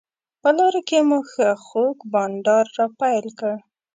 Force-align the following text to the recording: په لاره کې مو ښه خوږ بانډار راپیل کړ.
په 0.41 0.49
لاره 0.57 0.81
کې 0.87 0.99
مو 1.07 1.19
ښه 1.31 1.47
خوږ 1.65 1.97
بانډار 2.11 2.65
راپیل 2.79 3.25
کړ. 3.39 3.55